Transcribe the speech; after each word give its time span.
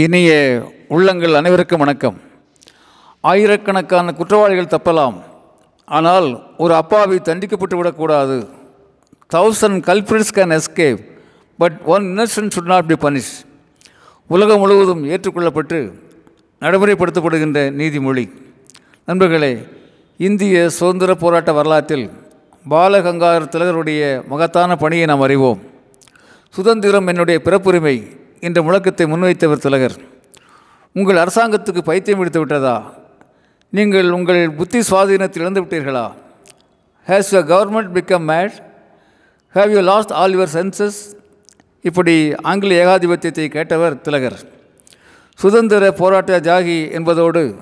இனிய 0.00 0.32
உள்ளங்கள் 0.88 1.34
அனைவருக்கும் 1.34 1.78
வணக்கம். 1.78 2.20
ஆயிரக்கணக்கான 3.20 4.12
குற்றவாளிகள் 4.12 4.78
தப்பலாம். 4.78 5.22
ஆனால் 5.84 6.56
ஒரு 6.56 6.74
அப்பாவி 6.74 7.16
தண்டிக்கப்பட்டு 7.16 7.76
விடக்கூடாது. 7.76 8.48
Thousand 9.34 9.80
culprits 9.88 10.34
can 10.34 10.58
escape 10.58 10.98
but 11.58 11.80
one 11.84 12.02
innocent 12.02 12.50
should 12.56 12.64
not 12.64 12.86
be 12.86 12.94
punish 12.94 13.34
உலகம் 14.26 14.58
முழுவதும் 14.58 15.04
ஏற்றுக்கொள்ளப்பட்டு 15.04 15.92
நடைமுறைப்படுத்தப்படுகின்ற 16.60 17.58
நீதிமொழி. 17.80 18.32
நண்பர்களே 19.04 19.66
இந்திய 20.16 20.68
சுதந்திர 20.68 21.14
போராட்ட 21.14 21.52
வரலாற்றில் 21.52 22.10
பாலகங்காதர 22.70 23.48
திலகருடைய 23.48 24.26
மகத்தான 24.26 24.76
பணியை 24.76 25.06
நாம் 25.06 25.20
அறிவோம். 25.20 25.62
சுதந்திரம் 26.50 27.06
என்னுடைய 27.06 27.40
பிறப்புரிமை. 27.44 28.19
என்ற 28.40 28.62
முழக்கத்தை 28.62 29.04
முன்வைத்தவர் 29.12 29.64
திலகர். 29.64 29.96
உங்கள் 30.92 31.16
அரசாங்கத்துக்கு 31.16 31.78
பைத்தியம் 31.78 32.20
எடுத்து 32.20 32.38
விட்டதா? 32.38 32.92
நீங்கள் 33.70 34.10
உங்கள் 34.10 34.50
புத்தி 34.50 34.78
சுவாதீனத்தில் 34.78 35.40
இழந்து 35.40 35.62
விட்டீர்களா? 35.62 36.12
Has 37.06 37.30
your 37.30 37.50
government 37.52 37.92
become 37.94 38.26
mad 38.30 38.52
have 39.54 39.70
you 39.70 39.80
lost 39.80 40.12
all 40.12 40.36
your 40.36 40.52
senses 40.52 40.98
இப்படி 41.82 42.34
ஆங்கில 42.42 42.72
ஏகாதிபத்தியத்தை 42.84 43.46
கேட்டவர் 43.56 44.00
திலகர். 44.00 44.38
சுதந்திர 45.34 45.92
போராட்ட 45.92 46.40
ஜாகி 46.40 46.90
என்பதோடு 46.90 47.54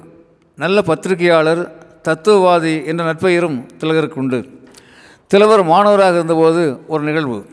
நல்ல 0.56 0.82
பத்திரிகையாளர் 0.82 1.62
தத்துவவாதி 2.04 2.86
என்ற 2.86 3.04
நட்பெயரும் 3.04 3.66
திலகருக்கு 3.80 4.14
உண்டு. 4.14 4.66
திலவர் 5.34 5.64
மாணவராக 5.64 6.14
இருந்தபோது 6.14 6.80
ஒரு 6.86 7.02
நிகழ்வு. 7.02 7.46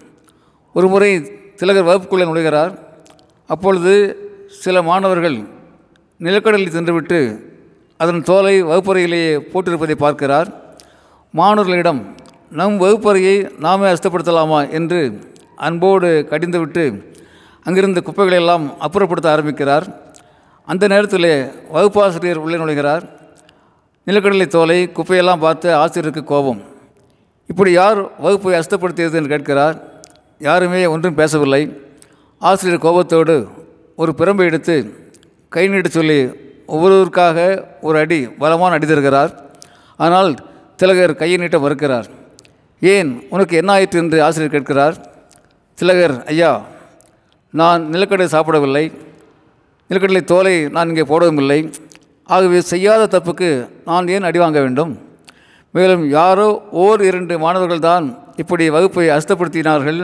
ஒரு 0.73 0.88
முறை 0.88 1.12
திலகர் 1.55 1.86
வகுப்புக்குள்ளே 1.86 2.26
நுழைகிறார். 2.30 2.84
அப்பொழுது 3.48 3.94
சில 4.49 4.81
மாணவர்கள் 4.81 5.38
நிலக்கடலில் 6.20 6.70
சென்றுவிட்டு 6.70 7.20
அதன் 7.98 8.23
தோலை 8.23 8.64
வகுப்பறையிலேயே 8.64 9.38
போட்டிருப்பதை 9.38 9.95
பார்க்கிறார். 9.95 10.47
மாணவர்களிடம் 11.31 12.16
நம் 12.50 12.81
வகுப்பறையை 12.81 13.58
நாமே 13.59 13.88
அஸ்தப்படுத்தலாமா 13.92 14.70
என்று 14.70 15.20
அன்போடு 15.55 16.28
கடிந்துவிட்டு 16.30 17.14
அங்கிருந்த 17.64 18.02
குப்பைகளை 18.02 18.39
எல்லாம் 18.39 18.72
அப்புறப்படுத்த 18.80 19.28
ஆரம்பிக்கிறார். 19.28 19.86
அந்த 20.66 20.88
நேரத்தில் 20.88 21.53
வகுப்பாசிரியர் 21.73 22.44
உள்ளே 22.45 22.58
நுழைகிறார். 22.58 23.09
நிலக்கடலை 24.08 24.48
தோலை 24.48 24.92
குப்பையெல்லாம் 24.95 25.39
பார்த்து 25.39 25.75
ஆசிரியருக்கு 25.75 26.23
கோபம். 26.23 26.61
இப்படி 27.48 27.72
யார் 27.72 28.20
வகுப்பை 28.20 28.53
அஸ்தப்படுத்தியது 28.53 29.14
என்று 29.14 29.27
கேட்கிறார். 29.27 30.03
யாருமே 30.39 30.86
ஒன்றும் 30.86 31.16
பேசவில்லை. 31.16 31.83
ஆசிரியர் 32.41 32.83
கோபத்தோடு 32.86 33.36
ஒரு 34.02 34.11
பிரம்பை 34.19 34.45
எடுத்து 34.50 34.75
கை 35.52 35.64
நீட்ட 35.67 35.89
சொல்லி 35.89 36.19
ஒவ்வொருவருக்காக 36.73 37.38
ஒரு 37.88 37.97
அடி 38.02 38.19
பலமான 38.42 38.75
அடி 38.77 38.86
தருகிறார். 38.86 39.31
ஆனால் 40.00 40.30
திலகர் 40.80 41.14
கையை 41.22 41.38
நீட்ட 41.42 41.58
மறுக்கிறார். 41.59 42.08
ஏன் 42.81 43.09
உனக்கு 43.33 43.53
என்ன 43.61 43.72
ஆயிற்று? 43.75 44.00
என்று 44.03 44.17
ஆசிரியர் 44.27 44.55
கேட்கிறார். 44.55 44.95
திலகர் 45.77 46.16
ஐயா 46.33 46.52
நான் 47.53 47.81
நிலக்கடலை 47.94 48.27
சாப்பிடவில்லை. 48.36 48.86
நிலக்கடலை 49.89 50.23
தோலை 50.31 50.55
நான் 50.75 50.89
இங்கே 50.92 51.05
போடவும் 51.11 51.42
இல்லை 51.44 51.59
ஆகவே 52.30 52.59
செய்யாத 52.73 53.02
தப்புக்கு 53.16 53.49
நான் 53.89 54.08
ஏன் 54.16 54.27
அடி 54.27 54.39
வாங்க 54.44 54.59
வேண்டும்? 54.66 54.94
மேலும் 55.73 56.03
யாரோ 56.20 56.47
ஓர் 56.83 57.02
இரண்டு 57.09 57.33
மாணவர்கள் 57.44 57.88
தான் 57.89 58.05
இப்படி 58.42 58.66
வகுப்பை 58.75 59.05
அசுத்தப்படுத்தினார்கள் 59.16 59.99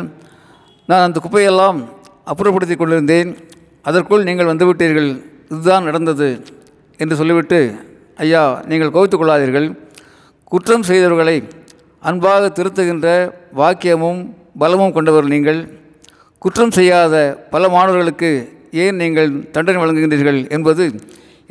நான் 0.90 1.06
அந்த 1.08 1.20
குப்பையெல்லாம் 1.26 1.80
அப்புறப்படுத்தி 2.30 2.76
கொண்டிருந்தேன். 2.76 3.30
அதற்குள் 3.88 4.28
நீங்கள் 4.30 4.50
வந்துவிட்டீர்கள். 4.52 5.10
இதுதான் 5.52 5.88
நடந்தது 5.90 6.28
என்று 7.00 7.16
சொல்லிவிட்டு 7.22 7.60
ஐயா 8.24 8.44
நீங்கள் 8.70 8.94
கோவித்துக் 8.96 9.22
கொள்ளாதீர்கள். 9.22 9.68
குற்றம் 10.52 10.86
செய்தவர்களை 10.90 11.38
அன்பாக 12.10 12.50
திருத்துகின்ற 12.58 13.08
வாக்கியமும் 13.62 14.22
பலமும் 14.62 14.94
கொண்டவர் 14.98 15.28
நீங்கள். 15.34 15.62
குற்றம் 16.44 16.76
செய்யாத 16.78 17.16
பல 17.54 17.64
மாணவர்களுக்கு 17.76 18.32
ஏன் 18.84 19.00
நீங்கள் 19.02 19.32
தண்டனை 19.56 19.80
வழங்குகின்றீர்கள் 19.82 20.40
என்பது 20.56 20.86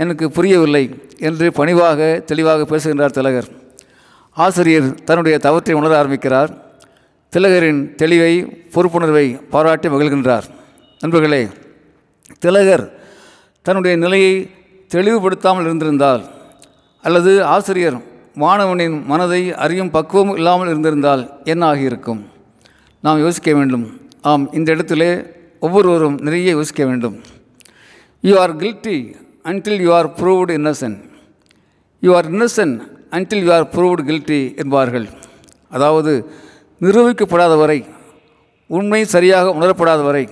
எனக்கு 0.02 0.26
புரியவில்லை 0.36 0.84
என்று 1.28 1.46
பணிவாக 1.58 2.22
தெளிவாக 2.30 2.64
பேசுகின்றார் 2.72 3.16
திலகர். 3.18 3.48
ஆசிரியர் 4.36 4.88
தன்னுடைய 5.08 5.36
தவற்றை 5.46 5.74
உணர 5.80 5.92
ஆரம்பிக்கிறார். 5.98 6.50
திலகரின் 7.32 7.82
தெளிவை 8.02 8.32
பொறுப்புணர்வை 8.74 9.26
பாராட்டி 9.54 9.88
மகிழ்கின்றார். 9.88 10.46
நண்பர்களே 11.02 11.42
திலகர் 12.44 12.82
தன்னுடைய 13.66 13.94
நிலையை 14.02 14.32
தெளிவுபடுத்தாமல் 14.94 15.66
இருந்திருந்தால் 15.66 16.22
அல்லது 17.04 17.32
ஆசிரியர் 17.52 17.96
மாணவனின் 18.42 18.96
மனதை 19.10 19.38
அறியும் 19.64 19.92
பக்குவம் 19.94 20.32
இல்லாமல் 20.38 20.70
இருந்திருந்தால் 20.72 21.22
என்ன 21.52 21.62
ஆகியிருக்கும்? 21.70 22.20
நாம் 23.06 23.22
யோசிக்க 23.24 23.54
வேண்டும். 23.58 23.86
ஆம் 24.32 24.44
இந்த 24.58 24.68
இடத்திலே 24.76 25.08
ஒவ்வொருவரும் 25.66 26.18
நிறைய 26.26 26.52
யோசிக்க 26.58 26.84
வேண்டும். 26.90 27.16
You 28.28 28.34
are 28.42 28.54
guilty 28.64 28.98
until 29.52 29.80
you 29.86 29.94
are 30.00 30.10
proved 30.20 30.58
innocent 30.60 31.00
you 32.06 32.12
are 32.18 32.30
innocent 32.34 32.76
until 33.18 33.42
you 33.46 33.52
are 33.58 33.68
proved 33.76 34.06
guilty 34.10 34.42
என்பார்கள். 34.64 35.08
அதாவது 35.76 36.14
நிரூபிக்கப்படாத 36.84 37.56
வரை 37.64 37.80
உண்மை 38.78 39.02
சரியாக 39.16 39.48
உணரப்படாத 39.58 40.00
வரை 40.10 40.24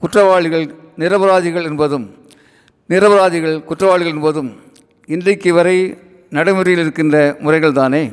குற்றவாளிகள் 0.00 0.64
நிரபராதிகள் 0.98 1.66
என்பதும் 1.68 2.04
நிரபராதிகள் 2.88 3.54
குற்றவாளிகள் 3.64 4.14
என்பதும் 4.14 4.50
இன்றைக்கு 5.06 5.50
வரை 5.54 5.76
நடைமுறையில் 6.30 6.82
இருக்கின்ற 6.82 7.36
முறைகள் 7.40 7.72
தானே? 7.72 8.12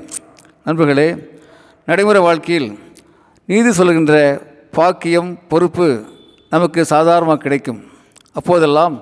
நண்பர்களே 0.63 1.07
நடைமுறை 1.85 2.21
வாழ்க்கையில் 2.21 2.79
நீதி 3.45 3.71
சொல்கின்ற 3.71 4.13
பாக்கியம் 4.71 5.39
பொறுப்பு 5.47 5.87
நமக்கு 6.49 6.85
சாதாரணமாக 6.85 7.41
கிடைக்கும். 7.41 7.81
அப்போதெல்லாம் 8.31 8.95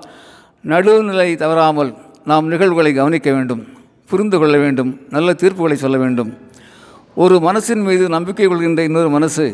நடுநிலை 0.62 1.36
தவறாமல் 1.36 1.94
நாம் 2.24 2.46
நிகழ்வுகளை 2.46 2.94
கவனிக்க 2.94 3.32
வேண்டும் 3.32 3.62
புரிந்து 4.10 4.38
கொள்ள 4.38 4.56
வேண்டும் 4.58 5.00
நல்ல 5.10 5.32
தீர்ப்புகளை 5.32 5.74
சொல்ல 5.74 5.96
வேண்டும். 5.96 6.32
ஒரு 7.14 7.36
மனசின் 7.36 7.84
மீது 7.88 8.08
நம்பிக்கை 8.08 8.46
கொள்கின்ற 8.46 8.82
இன்னொரு 8.82 9.10
மனசு 9.10 9.46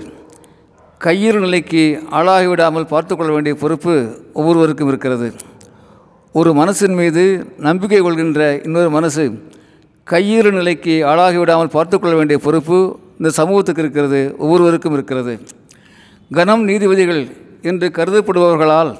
கையிறு 1.00 1.38
நிலைக்கு 1.44 1.82
ஆளாகிவிடாமல் 2.18 2.88
பார்த்து 2.92 3.12
கொள்ள 3.16 3.32
வேண்டிய 3.32 3.54
பொறுப்பு 3.60 3.92
ஒவ்வொருவருக்கும் 4.38 4.88
இருக்கிறது. 4.88 5.28
ஒரு 6.34 6.50
மனசின் 6.60 6.96
மீது 7.00 7.24
நம்பிக்கை 7.66 8.00
கொள்கின்ற 8.00 8.40
இன்னொரு 8.66 8.90
மனசு 8.90 9.24
கையீறு 10.06 10.50
நிலைக்கு 10.50 10.94
ஆளாகிவிடாமல் 11.10 11.72
பார்த்து 11.76 11.96
கொள்ள 11.98 12.14
வேண்டிய 12.16 12.38
பொறுப்பு 12.46 12.78
இந்த 13.18 13.30
சமூகத்துக்கு 13.40 13.82
இருக்கிறது 13.84 14.20
ஒவ்வொருவருக்கும் 14.38 14.96
இருக்கிறது. 14.98 15.34
கனம் 16.30 16.64
நீதிபதிகள் 16.64 17.22
என்று 17.62 17.86
கருதப்படுபவர்களால் 17.98 18.92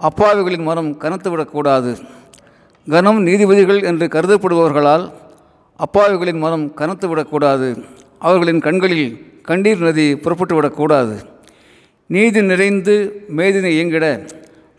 அப்பாவிகளின் 0.00 0.66
மனம் 0.70 0.90
கனத்துவிடக்கூடாது 1.04 1.92
கனம் 2.86 3.22
நீதிபதிகள் 3.28 3.80
என்று 3.82 4.06
கருதப்படுபவர்களால் 4.14 5.06
அப்பாவிகளின் 5.80 6.42
மனம் 6.44 6.66
கனத்து 6.74 7.08
விடக்கூடாது 7.08 7.68
அவர்களின் 8.18 8.60
கண்களில் 8.60 9.08
கண்ணீர் 9.48 9.84
நதி 9.86 10.04
புறப்பட்டு 10.22 10.54
விடக்கூடாது 10.56 11.14
நீதி 12.14 12.40
நிறைந்து 12.42 12.94
மேதினை 13.36 13.70
இயங்கிட 13.76 14.06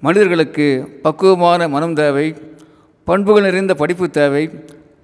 மனிதர்களுக்கு 0.03 0.67
பக்குவமான 1.05 1.69
மனம் 1.75 1.95
தேவை 1.99 2.25
பண்புகள் 3.07 3.45
நிறைந்த 3.47 3.73
படிப்பு 3.81 4.07
தேவை 4.17 4.43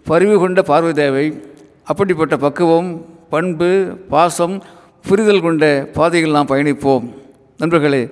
பரிவு 0.10 0.36
கொண்ட 0.40 0.62
பார்வை 0.70 0.92
தேவை. 0.94 1.26
அப்படிப்பட்ட 1.92 2.36
பக்குவம் 2.44 2.90
பண்பு 3.34 3.70
பாசம் 4.12 4.56
புரிதல் 5.08 5.44
கொண்ட 5.46 5.64
பாதையில் 5.98 6.36
நாம் 6.38 6.52
பயணிப்போம். 6.52 7.06
நண்பர்களே 7.60 8.04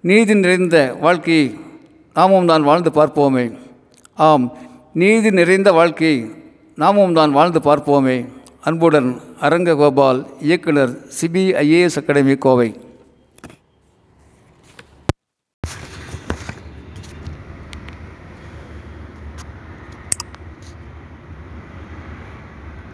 நீதி 0.00 0.34
நிறைந்த 0.44 0.76
வாழ்க்கையை 1.04 1.46
நாமும் 2.16 2.48
தான் 2.52 2.66
வாழ்ந்து 2.68 2.92
பார்ப்போமே. 2.98 3.46
ஆம் 4.28 4.46
நீதி 5.02 5.30
நிறைந்த 5.40 5.72
வாழ்க்கையை 5.72 6.18
நாமும் 6.82 7.16
தான் 7.18 7.36
வாழ்ந்து 7.38 7.62
பார்ப்போமே. 7.68 8.18
அன்புடன் 8.68 9.10
அரங்ககோபால் 9.46 10.20
இயக்குனர் 10.46 10.92
சிபிஐஏஎஸ் 11.16 11.98
அகாடமி 12.00 12.34
கோவை. 12.44 12.68